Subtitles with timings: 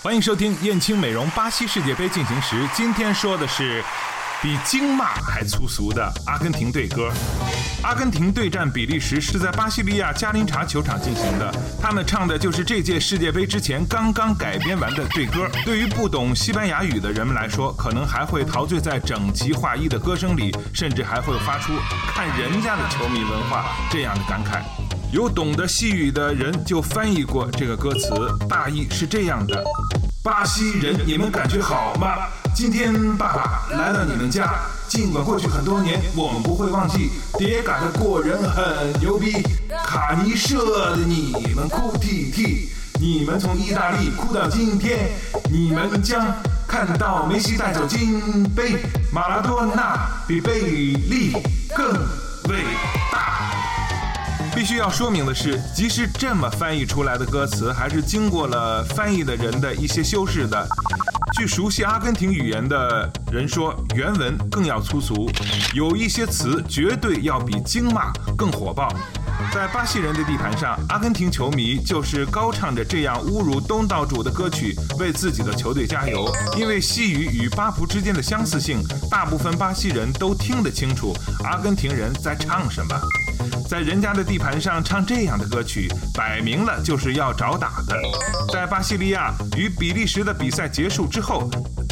[0.00, 2.68] 欢迎收听燕青美容巴西世界杯进行时。
[2.72, 3.82] 今天说的是
[4.40, 7.10] 比京骂还粗俗的阿根廷队歌。
[7.82, 15.50] 阿根廷对战比利时是在巴西利亚加林查球场进行的，他们唱的就是这届世界杯之前刚刚改编完的队歌。
[15.64, 21.72] 对于不懂西班牙语的人们来说，可能还会陶醉在整齐划一的歌声里，甚至还会发出
[22.06, 24.62] “看人家的球迷文化”这样的感慨。
[25.10, 28.10] 有懂得西语的人就翻译过这个歌词，
[28.46, 29.64] 大意是这样的：
[30.22, 32.26] 巴西人，你们感觉好吗？
[32.54, 39.32] 今天爸爸来了你们家，尽管过去很多年，我们不会忘记，迭嘎的过人很牛逼，
[39.86, 42.68] 卡尼舍的你们哭啼啼，
[43.00, 45.10] 你们从意大利哭到今天，
[45.50, 46.34] 你们将
[46.66, 51.32] 看到梅西带走金杯，马拉多纳比贝利
[51.74, 52.27] 更。
[54.58, 60.66] 必须要说明的是，即使这么翻译出来的歌词，还是经过了翻译的人的一些修饰的。
[61.38, 65.30] 据熟悉阿根廷语言的人说，原文更要粗俗，
[65.74, 68.92] 有一些词绝对要比京骂更火爆。
[69.52, 76.30] 在巴西人的地盘上，阿根廷球迷就是高唱着这样侮辱东道主的歌曲，为自己的球队加油。
[76.56, 83.00] 因为西语与巴葡之间的相似性，大部分巴西人都听得清楚阿根廷人在唱什么。
[83.68, 87.96] 在人家的地盘上唱这样的歌曲，摆明了就是要找打的。
[88.52, 91.48] 在巴西利亚与比利时的比赛结束之后，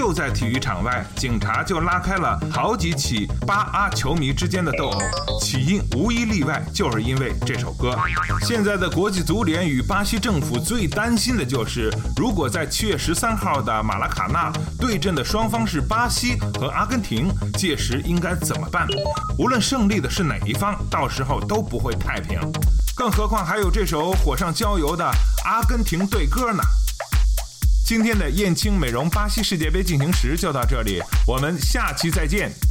[0.00, 4.98] 就在体育场外，警察就拉开了好几起巴阿球迷之间的斗殴，
[5.42, 7.94] 起因无一例外就是因为这首歌。
[8.40, 18.88] 现在的国际足联与巴西政府最担心的就是，如果在七月十三号的马拉卡纳对阵的双方是巴西和阿根廷，届时应该怎么办？
[19.36, 22.40] 无论胜利的是哪一方，到时候都不会太平。
[22.96, 25.04] 更何况还有这首火上浇油的
[25.44, 26.62] 阿根廷队歌呢。
[27.84, 32.69] 今天的燕青美容巴西世界杯进行时就到这里，我们下期再见。